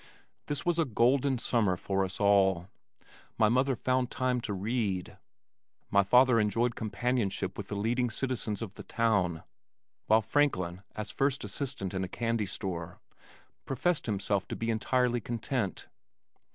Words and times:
This 0.47 0.65
was 0.65 0.79
a 0.79 0.85
golden 0.85 1.37
summer 1.37 1.77
for 1.77 2.03
us 2.03 2.19
all. 2.19 2.69
My 3.37 3.49
mother 3.49 3.75
found 3.75 4.09
time 4.09 4.41
to 4.41 4.51
read. 4.51 5.19
My 5.91 6.01
father 6.01 6.39
enjoyed 6.39 6.75
companionship 6.75 7.55
with 7.55 7.67
the 7.67 7.75
leading 7.75 8.09
citizens 8.09 8.63
of 8.63 8.73
the 8.73 8.83
town, 8.83 9.43
while 10.07 10.23
Franklin, 10.23 10.81
as 10.95 11.11
first 11.11 11.43
assistant 11.43 11.93
in 11.93 12.03
a 12.03 12.07
candy 12.09 12.47
store, 12.47 12.99
professed 13.67 14.07
himself 14.07 14.47
to 14.47 14.55
be 14.55 14.71
entirely 14.71 15.21
content. 15.21 15.87